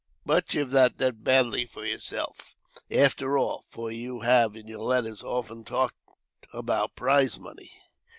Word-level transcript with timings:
But 0.25 0.55
you've 0.55 0.73
not 0.73 0.97
done 0.97 1.17
badly 1.17 1.67
for 1.67 1.85
yourself 1.85 2.55
after 2.89 3.37
all; 3.37 3.63
for 3.69 3.91
you 3.91 4.21
have, 4.21 4.55
in 4.55 4.67
your 4.67 4.79
letters, 4.79 5.21
often 5.21 5.63
talked 5.63 5.93
about 6.51 6.95
prize 6.95 7.37
money." 7.37 7.69